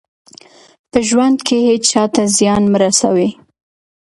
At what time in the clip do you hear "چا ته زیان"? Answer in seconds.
1.91-2.63